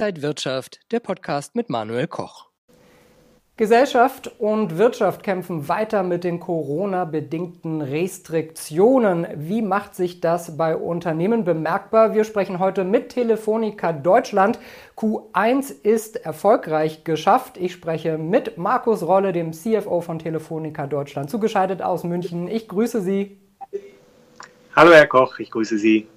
Inside 0.00 0.22
Wirtschaft, 0.22 0.80
der 0.92 1.00
Podcast 1.00 1.54
mit 1.54 1.68
Manuel 1.68 2.06
Koch. 2.06 2.46
Gesellschaft 3.58 4.32
und 4.38 4.78
Wirtschaft 4.78 5.22
kämpfen 5.22 5.68
weiter 5.68 6.02
mit 6.02 6.24
den 6.24 6.40
Corona-bedingten 6.40 7.82
Restriktionen. 7.82 9.26
Wie 9.34 9.60
macht 9.60 9.94
sich 9.94 10.22
das 10.22 10.56
bei 10.56 10.74
Unternehmen 10.74 11.44
bemerkbar? 11.44 12.14
Wir 12.14 12.24
sprechen 12.24 12.60
heute 12.60 12.82
mit 12.82 13.10
Telefonica 13.10 13.92
Deutschland. 13.92 14.58
Q1 14.96 15.70
ist 15.82 16.16
erfolgreich 16.16 17.04
geschafft. 17.04 17.58
Ich 17.58 17.72
spreche 17.72 18.16
mit 18.16 18.56
Markus 18.56 19.02
Rolle, 19.02 19.32
dem 19.32 19.52
CFO 19.52 20.00
von 20.00 20.18
Telefonica 20.18 20.86
Deutschland, 20.86 21.28
zugeschaltet 21.28 21.82
aus 21.82 22.04
München. 22.04 22.48
Ich 22.48 22.68
grüße 22.68 23.02
Sie. 23.02 23.36
Hallo 24.74 24.92
Herr 24.92 25.06
Koch, 25.06 25.38
ich 25.40 25.50
grüße 25.50 25.76
Sie. 25.76 26.08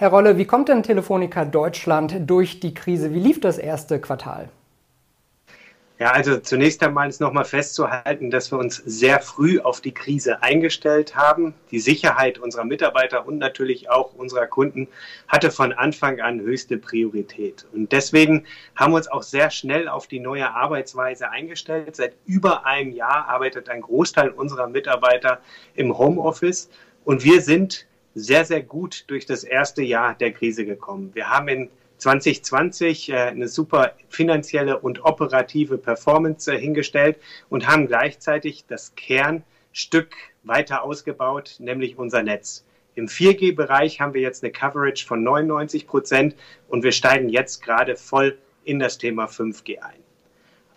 Herr 0.00 0.08
Rolle, 0.08 0.38
wie 0.38 0.46
kommt 0.46 0.70
denn 0.70 0.82
Telefonica 0.82 1.44
Deutschland 1.44 2.14
durch 2.20 2.58
die 2.58 2.72
Krise? 2.72 3.12
Wie 3.12 3.20
lief 3.20 3.38
das 3.38 3.58
erste 3.58 4.00
Quartal? 4.00 4.48
Ja, 5.98 6.12
also 6.12 6.38
zunächst 6.38 6.82
einmal 6.82 7.10
ist 7.10 7.20
nochmal 7.20 7.44
festzuhalten, 7.44 8.30
dass 8.30 8.50
wir 8.50 8.58
uns 8.58 8.76
sehr 8.76 9.20
früh 9.20 9.60
auf 9.60 9.82
die 9.82 9.92
Krise 9.92 10.42
eingestellt 10.42 11.16
haben. 11.16 11.52
Die 11.70 11.80
Sicherheit 11.80 12.38
unserer 12.38 12.64
Mitarbeiter 12.64 13.26
und 13.26 13.36
natürlich 13.36 13.90
auch 13.90 14.14
unserer 14.14 14.46
Kunden 14.46 14.88
hatte 15.28 15.50
von 15.50 15.74
Anfang 15.74 16.18
an 16.22 16.40
höchste 16.40 16.78
Priorität. 16.78 17.66
Und 17.74 17.92
deswegen 17.92 18.46
haben 18.76 18.94
wir 18.94 18.96
uns 18.96 19.08
auch 19.08 19.22
sehr 19.22 19.50
schnell 19.50 19.86
auf 19.86 20.06
die 20.06 20.20
neue 20.20 20.50
Arbeitsweise 20.50 21.28
eingestellt. 21.28 21.94
Seit 21.94 22.16
über 22.24 22.64
einem 22.64 22.92
Jahr 22.92 23.28
arbeitet 23.28 23.68
ein 23.68 23.82
Großteil 23.82 24.30
unserer 24.30 24.66
Mitarbeiter 24.66 25.42
im 25.74 25.98
Homeoffice 25.98 26.70
und 27.04 27.22
wir 27.22 27.42
sind 27.42 27.86
sehr, 28.14 28.44
sehr 28.44 28.62
gut 28.62 29.04
durch 29.08 29.26
das 29.26 29.44
erste 29.44 29.82
Jahr 29.82 30.14
der 30.14 30.32
Krise 30.32 30.64
gekommen. 30.64 31.10
Wir 31.14 31.30
haben 31.30 31.48
in 31.48 31.70
2020 31.98 33.10
äh, 33.10 33.14
eine 33.14 33.48
super 33.48 33.94
finanzielle 34.08 34.78
und 34.78 35.04
operative 35.04 35.78
Performance 35.78 36.52
äh, 36.52 36.58
hingestellt 36.58 37.18
und 37.48 37.66
haben 37.66 37.86
gleichzeitig 37.86 38.64
das 38.66 38.94
Kernstück 38.94 40.14
weiter 40.42 40.82
ausgebaut, 40.82 41.56
nämlich 41.58 41.98
unser 41.98 42.22
Netz. 42.22 42.64
Im 42.94 43.06
4G-Bereich 43.06 44.00
haben 44.00 44.14
wir 44.14 44.20
jetzt 44.20 44.42
eine 44.42 44.52
Coverage 44.52 45.06
von 45.06 45.22
99 45.22 45.86
Prozent 45.86 46.34
und 46.68 46.82
wir 46.82 46.92
steigen 46.92 47.28
jetzt 47.28 47.62
gerade 47.62 47.96
voll 47.96 48.38
in 48.64 48.78
das 48.78 48.98
Thema 48.98 49.26
5G 49.26 49.78
ein. 49.78 50.09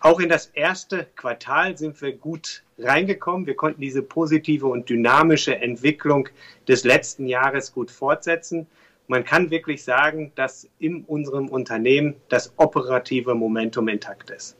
Auch 0.04 0.20
in 0.20 0.28
das 0.28 0.46
erste 0.54 1.06
Quartal 1.16 1.76
sind 1.76 2.00
wir 2.02 2.12
gut 2.12 2.62
reingekommen. 2.78 3.46
Wir 3.46 3.56
konnten 3.56 3.80
diese 3.80 4.02
positive 4.02 4.66
und 4.66 4.88
dynamische 4.88 5.56
Entwicklung 5.56 6.28
des 6.68 6.84
letzten 6.84 7.26
Jahres 7.26 7.72
gut 7.72 7.90
fortsetzen 7.90 8.66
man 9.06 9.24
kann 9.24 9.50
wirklich 9.50 9.84
sagen, 9.84 10.32
dass 10.34 10.68
in 10.78 11.04
unserem 11.04 11.48
Unternehmen 11.48 12.16
das 12.28 12.52
operative 12.56 13.34
Momentum 13.34 13.88
intakt 13.88 14.30
ist. 14.30 14.56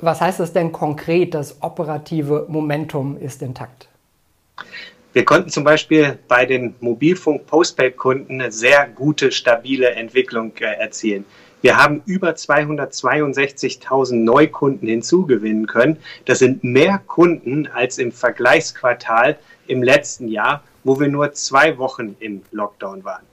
Was 0.00 0.20
heißt 0.20 0.40
das 0.40 0.52
denn 0.52 0.72
konkret, 0.72 1.34
das 1.34 1.62
operative 1.62 2.46
Momentum 2.48 3.18
ist 3.18 3.42
intakt? 3.42 3.88
Wir 5.12 5.24
konnten 5.24 5.50
zum 5.50 5.64
Beispiel 5.64 6.18
bei 6.28 6.46
den 6.46 6.74
Mobilfunk-Postpaid-Kunden 6.80 8.40
eine 8.40 8.52
sehr 8.52 8.88
gute, 8.88 9.32
stabile 9.32 9.90
Entwicklung 9.90 10.52
äh, 10.60 10.64
erzielen. 10.80 11.24
Wir 11.62 11.76
haben 11.76 12.02
über 12.06 12.30
262.000 12.30 14.14
Neukunden 14.14 14.88
hinzugewinnen 14.88 15.66
können. 15.66 15.98
Das 16.24 16.38
sind 16.38 16.64
mehr 16.64 17.02
Kunden 17.06 17.66
als 17.66 17.98
im 17.98 18.12
Vergleichsquartal 18.12 19.38
im 19.66 19.82
letzten 19.82 20.28
Jahr, 20.28 20.64
wo 20.84 20.98
wir 20.98 21.08
nur 21.08 21.32
zwei 21.32 21.76
Wochen 21.76 22.16
im 22.20 22.42
Lockdown 22.50 23.04
waren. 23.04 23.24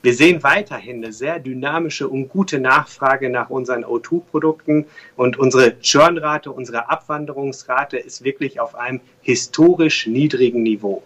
Wir 0.00 0.14
sehen 0.14 0.42
weiterhin 0.42 1.02
eine 1.02 1.12
sehr 1.12 1.38
dynamische 1.38 2.08
und 2.08 2.28
gute 2.28 2.58
Nachfrage 2.58 3.30
nach 3.30 3.48
unseren 3.48 3.84
O2-Produkten 3.84 4.86
und 5.16 5.38
unsere 5.38 5.78
Churnrate, 5.80 6.52
unsere 6.52 6.90
Abwanderungsrate 6.90 7.96
ist 7.96 8.22
wirklich 8.22 8.60
auf 8.60 8.74
einem 8.74 9.00
historisch 9.22 10.06
niedrigen 10.06 10.62
Niveau. 10.62 11.02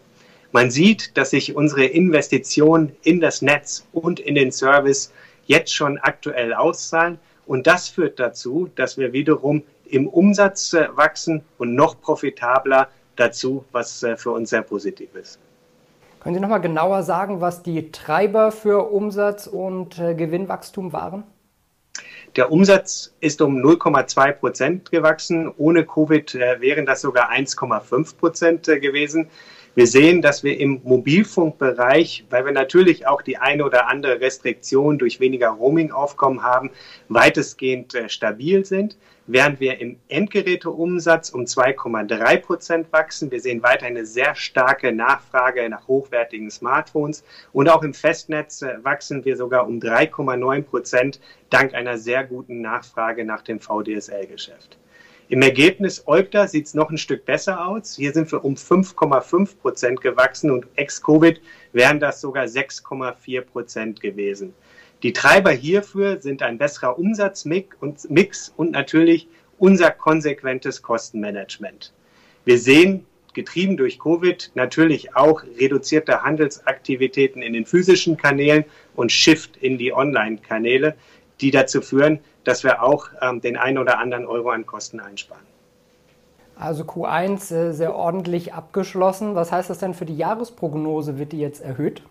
Man 0.50 0.71
sieht, 0.71 1.17
dass 1.17 1.31
sich 1.31 1.55
unsere 1.55 1.84
Investitionen 1.84 2.91
in 3.03 3.21
das 3.21 3.43
Netz 3.43 3.87
und 3.93 4.19
in 4.19 4.34
den 4.34 4.50
Service 4.50 5.12
jetzt 5.49 5.75
schon 5.75 5.99
aktuell 5.99 6.55
auszahlen 6.55 7.19
und 7.47 7.67
das 7.67 7.89
führt 7.89 8.21
dazu, 8.21 8.71
dass 8.77 8.97
wir 8.99 9.13
wiederum 9.13 9.65
im 9.87 10.07
Umsatz 10.07 10.75
äh, 10.75 10.87
wachsen 10.95 11.43
und 11.57 11.75
noch 11.75 12.01
profitabler 12.01 12.89
dazu, 13.17 13.65
was 13.73 14.03
äh, 14.03 14.17
für 14.17 14.31
uns 14.31 14.51
sehr 14.51 14.63
positiv 14.63 15.15
ist. 15.15 15.41
Können 16.21 16.35
Sie 16.35 16.41
noch 16.41 16.49
mal 16.51 16.59
genauer 16.59 17.03
sagen, 17.03 17.41
was 17.41 17.63
die 17.63 17.91
Treiber 17.91 18.53
für 18.53 18.91
Umsatz 18.91 19.47
und 19.47 19.99
äh, 19.99 20.15
Gewinnwachstum 20.15 20.93
waren? 20.93 21.25
Der 22.37 22.53
Umsatz 22.53 23.15
ist 23.21 23.41
um 23.41 23.57
0,2 23.57 24.33
Prozent 24.33 24.91
gewachsen. 24.91 25.51
Ohne 25.57 25.87
Covid 25.87 26.35
wären 26.35 26.85
das 26.85 27.01
sogar 27.01 27.31
1,5 27.31 28.17
Prozent 28.17 28.65
gewesen. 28.67 29.29
Wir 29.78 29.87
sehen, 29.87 30.22
dass 30.22 30.43
wir 30.43 30.59
im 30.59 30.81
Mobilfunkbereich, 30.83 32.25
weil 32.31 32.44
wir 32.44 32.50
natürlich 32.50 33.06
auch 33.06 33.22
die 33.22 33.37
eine 33.37 33.65
oder 33.65 33.87
andere 33.87 34.21
Restriktion 34.21 34.99
durch 34.99 35.21
weniger 35.21 35.50
Roaming-Aufkommen 35.50 36.43
haben, 36.43 36.72
weitestgehend 37.09 37.94
äh, 37.94 38.09
stabil 38.09 38.65
sind, 38.65 38.97
während 39.28 39.61
wir 39.61 39.81
im 39.81 40.00
Endgeräteumsatz 40.09 41.31
um 41.31 41.43
2,3 41.43 42.38
Prozent 42.38 42.93
wachsen. 42.93 43.31
Wir 43.31 43.41
sehen 43.41 43.62
weiter 43.62 43.87
eine 43.87 44.05
sehr 44.05 44.34
starke 44.34 44.91
Nachfrage 44.91 45.69
nach 45.69 45.87
hochwertigen 45.87 46.50
Smartphones 46.50 47.22
und 47.53 47.69
auch 47.69 47.84
im 47.84 47.94
Festnetz 47.94 48.62
äh, 48.62 48.83
wachsen 48.83 49.25
wir 49.25 49.37
sogar 49.37 49.69
um 49.69 49.78
3,9 49.78 50.62
Prozent 50.62 51.21
dank 51.50 51.75
einer 51.75 51.99
sehr 51.99 52.25
guten 52.25 52.62
Nachfrage 52.62 53.25
nach 53.25 53.43
dem 53.43 53.61
VDSL-Geschäft. 53.61 54.77
Im 55.31 55.43
Ergebnis 55.43 56.05
EUPTA 56.06 56.49
sieht 56.49 56.66
es 56.66 56.75
noch 56.75 56.89
ein 56.89 56.97
Stück 56.97 57.27
besser 57.27 57.66
aus. 57.66 57.97
Hier 57.97 58.15
sind 58.15 58.33
wir 58.33 58.43
um 58.47 58.55
5,5 58.55 59.59
Prozent 59.59 60.00
gewachsen 60.00 60.50
und 60.50 60.66
ex-Covid 60.77 61.43
wären 61.75 62.00
das 62.00 62.22
sogar 62.22 62.47
6,4 62.47 63.43
Prozent 63.43 64.00
gewesen. 64.00 64.55
Die 65.03 65.12
Treiber 65.12 65.50
hierfür 65.50 66.22
sind 66.22 66.43
ein 66.43 66.56
besserer 66.56 66.99
Umsatzmix 66.99 67.77
und, 67.78 68.11
Mix 68.11 68.55
und 68.56 68.71
natürlich 68.71 69.28
unser 69.59 69.91
konsequentes 69.91 70.81
Kostenmanagement. 70.81 71.93
Wir 72.47 72.59
sehen, 72.59 73.05
getrieben 73.34 73.77
durch 73.77 73.99
Covid, 73.99 74.50
natürlich 74.55 75.15
auch 75.15 75.43
reduzierte 75.59 76.22
Handelsaktivitäten 76.22 77.43
in 77.43 77.53
den 77.53 77.67
physischen 77.67 78.17
Kanälen 78.17 78.65
und 78.97 79.12
Shift 79.12 79.59
in 79.59 79.77
die 79.77 79.93
Online-Kanäle, 79.93 80.97
die 81.41 81.50
dazu 81.50 81.81
führen, 81.81 82.21
dass 82.44 82.65
wir 82.65 82.82
auch 82.82 83.09
ähm, 83.21 83.41
den 83.41 83.56
einen 83.56 83.78
oder 83.78 83.99
anderen 83.99 84.26
Euro 84.26 84.50
an 84.50 84.66
Kosten 84.66 85.00
einsparen. 85.00 85.47
Also 86.56 86.82
Q1 86.82 87.54
äh, 87.54 87.72
sehr 87.72 87.94
ordentlich 87.94 88.53
abgeschlossen. 88.53 89.34
Was 89.34 89.53
heißt 89.53 89.71
das 89.71 89.78
denn 89.78 89.94
für 89.94 90.06
die 90.06 90.16
Jahresprognose? 90.16 91.19
Wird 91.19 91.32
die 91.32 91.41
jetzt 91.41 91.60
erhöht? 91.60 92.03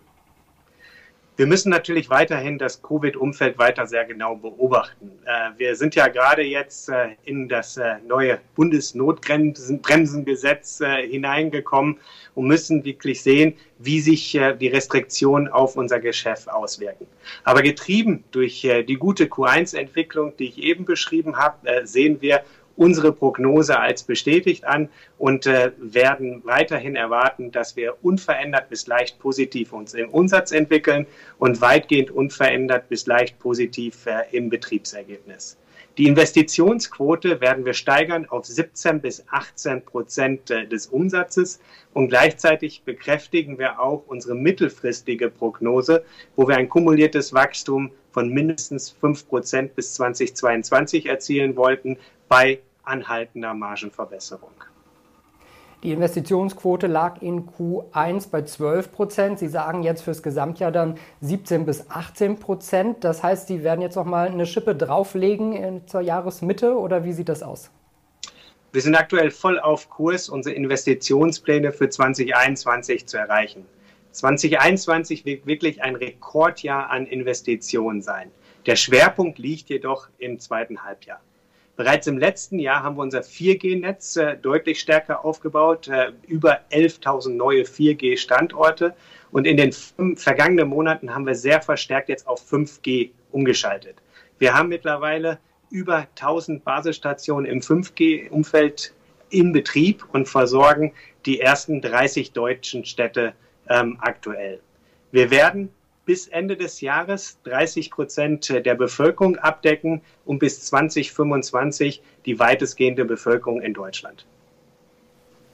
Wir 1.38 1.46
müssen 1.46 1.70
natürlich 1.70 2.10
weiterhin 2.10 2.58
das 2.58 2.82
Covid-Umfeld 2.82 3.56
weiter 3.58 3.86
sehr 3.86 4.04
genau 4.04 4.34
beobachten. 4.34 5.12
Äh, 5.24 5.50
wir 5.56 5.76
sind 5.76 5.94
ja 5.94 6.08
gerade 6.08 6.42
jetzt 6.42 6.88
äh, 6.88 7.10
in 7.24 7.48
das 7.48 7.76
äh, 7.76 7.98
neue 8.04 8.40
Bundesnotbremsengesetz 8.56 10.82
hineingekommen 11.08 12.00
und 12.34 12.48
müssen 12.48 12.84
wirklich 12.84 13.22
sehen, 13.22 13.54
wie 13.78 14.00
sich 14.00 14.32
die 14.32 14.66
Restriktionen 14.66 15.46
auf 15.46 15.76
unser 15.76 16.00
Geschäft 16.00 16.50
auswirken. 16.50 17.06
Aber 17.44 17.62
getrieben 17.62 18.24
durch 18.32 18.62
die 18.62 18.96
gute 18.96 19.26
Q1-Entwicklung, 19.26 20.36
die 20.36 20.48
ich 20.48 20.58
eben 20.58 20.84
beschrieben 20.84 21.36
habe, 21.36 21.86
sehen 21.86 22.20
wir 22.20 22.42
unsere 22.78 23.12
Prognose 23.12 23.78
als 23.78 24.04
bestätigt 24.04 24.64
an 24.64 24.88
und 25.18 25.46
äh, 25.46 25.72
werden 25.78 26.42
weiterhin 26.44 26.96
erwarten, 26.96 27.50
dass 27.50 27.76
wir 27.76 27.96
unverändert 28.02 28.70
bis 28.70 28.86
leicht 28.86 29.18
positiv 29.18 29.72
uns 29.72 29.94
im 29.94 30.08
Umsatz 30.10 30.52
entwickeln 30.52 31.06
und 31.38 31.60
weitgehend 31.60 32.10
unverändert 32.10 32.88
bis 32.88 33.06
leicht 33.06 33.38
positiv 33.40 34.06
äh, 34.06 34.22
im 34.30 34.48
Betriebsergebnis. 34.48 35.58
Die 35.98 36.06
Investitionsquote 36.06 37.40
werden 37.40 37.64
wir 37.64 37.74
steigern 37.74 38.24
auf 38.26 38.46
17 38.46 39.00
bis 39.00 39.24
18 39.28 39.84
Prozent 39.84 40.48
äh, 40.52 40.64
des 40.64 40.86
Umsatzes 40.86 41.58
und 41.92 42.08
gleichzeitig 42.08 42.82
bekräftigen 42.84 43.58
wir 43.58 43.80
auch 43.80 44.04
unsere 44.06 44.36
mittelfristige 44.36 45.28
Prognose, 45.28 46.04
wo 46.36 46.46
wir 46.46 46.56
ein 46.56 46.68
kumuliertes 46.68 47.34
Wachstum 47.34 47.90
von 48.12 48.28
mindestens 48.28 48.90
5 48.90 49.28
Prozent 49.28 49.74
bis 49.74 49.94
2022 49.94 51.06
erzielen 51.06 51.56
wollten 51.56 51.98
bei 52.28 52.60
anhaltender 52.88 53.54
Margenverbesserung. 53.54 54.52
Die 55.84 55.92
Investitionsquote 55.92 56.88
lag 56.88 57.22
in 57.22 57.46
Q1 57.46 58.30
bei 58.30 58.42
12 58.42 58.90
Prozent. 58.90 59.38
Sie 59.38 59.46
sagen 59.46 59.84
jetzt 59.84 60.02
fürs 60.02 60.24
Gesamtjahr 60.24 60.72
dann 60.72 60.98
17 61.20 61.66
bis 61.66 61.88
18 61.88 62.40
Prozent. 62.40 63.04
Das 63.04 63.22
heißt, 63.22 63.46
Sie 63.46 63.62
werden 63.62 63.80
jetzt 63.80 63.94
noch 63.94 64.04
mal 64.04 64.28
eine 64.28 64.44
Schippe 64.44 64.74
drauflegen 64.74 65.86
zur 65.86 66.00
Jahresmitte 66.00 66.76
oder 66.76 67.04
wie 67.04 67.12
sieht 67.12 67.28
das 67.28 67.44
aus? 67.44 67.70
Wir 68.72 68.82
sind 68.82 68.96
aktuell 68.96 69.30
voll 69.30 69.60
auf 69.60 69.88
Kurs, 69.88 70.28
unsere 70.28 70.54
Investitionspläne 70.56 71.72
für 71.72 71.88
2021 71.88 73.06
zu 73.06 73.16
erreichen. 73.16 73.64
2021 74.12 75.24
wird 75.24 75.46
wirklich 75.46 75.82
ein 75.82 75.94
Rekordjahr 75.94 76.90
an 76.90 77.06
Investitionen 77.06 78.02
sein. 78.02 78.32
Der 78.66 78.74
Schwerpunkt 78.74 79.38
liegt 79.38 79.68
jedoch 79.68 80.08
im 80.18 80.40
zweiten 80.40 80.82
Halbjahr. 80.82 81.20
Bereits 81.78 82.08
im 82.08 82.18
letzten 82.18 82.58
Jahr 82.58 82.82
haben 82.82 82.96
wir 82.96 83.02
unser 83.02 83.20
4G-Netz 83.20 84.16
äh, 84.16 84.36
deutlich 84.36 84.80
stärker 84.80 85.24
aufgebaut, 85.24 85.86
äh, 85.86 86.10
über 86.26 86.58
11.000 86.72 87.34
neue 87.34 87.62
4G-Standorte. 87.62 88.96
Und 89.30 89.46
in 89.46 89.56
den 89.56 89.70
vergangenen 90.16 90.68
Monaten 90.70 91.14
haben 91.14 91.24
wir 91.24 91.36
sehr 91.36 91.62
verstärkt 91.62 92.08
jetzt 92.08 92.26
auf 92.26 92.42
5G 92.52 93.10
umgeschaltet. 93.30 93.94
Wir 94.40 94.54
haben 94.54 94.70
mittlerweile 94.70 95.38
über 95.70 96.08
1000 96.16 96.64
Basisstationen 96.64 97.48
im 97.48 97.60
5G-Umfeld 97.60 98.92
in 99.30 99.52
Betrieb 99.52 100.04
und 100.12 100.28
versorgen 100.28 100.92
die 101.26 101.38
ersten 101.38 101.80
30 101.80 102.32
deutschen 102.32 102.84
Städte 102.86 103.34
ähm, 103.68 103.98
aktuell. 104.00 104.58
Wir 105.12 105.30
werden 105.30 105.68
bis 106.08 106.26
Ende 106.26 106.56
des 106.56 106.80
Jahres 106.80 107.38
30 107.42 107.90
Prozent 107.90 108.48
der 108.48 108.74
Bevölkerung 108.74 109.36
abdecken 109.36 110.00
und 110.24 110.38
bis 110.38 110.64
2025 110.64 112.02
die 112.24 112.38
weitestgehende 112.38 113.04
Bevölkerung 113.04 113.60
in 113.60 113.74
Deutschland. 113.74 114.24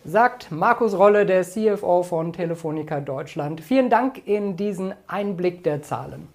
Sagt 0.04 0.52
Markus 0.52 0.96
Rolle, 0.96 1.26
der 1.26 1.42
CFO 1.42 2.04
von 2.04 2.32
Telefonica 2.32 3.00
Deutschland. 3.00 3.62
Vielen 3.62 3.90
Dank 3.90 4.28
in 4.28 4.56
diesen 4.56 4.94
Einblick 5.08 5.64
der 5.64 5.82
Zahlen. 5.82 6.28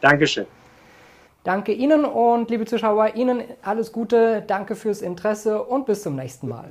Dankeschön. 0.00 0.46
Danke 1.44 1.72
Ihnen 1.72 2.06
und 2.06 2.48
liebe 2.48 2.64
Zuschauer, 2.64 3.16
Ihnen 3.16 3.42
alles 3.60 3.92
Gute, 3.92 4.42
danke 4.46 4.74
fürs 4.74 5.02
Interesse 5.02 5.62
und 5.62 5.84
bis 5.84 6.02
zum 6.04 6.16
nächsten 6.16 6.48
Mal. 6.48 6.70